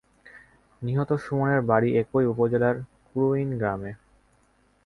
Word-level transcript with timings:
নিহত 0.81 1.09
সুমনের 1.15 1.61
বাড়ি 1.61 1.89
একই 1.97 2.25
উপজেলার 2.25 2.75
কুড়ুইন 3.07 3.49
গ্রামে। 3.57 3.91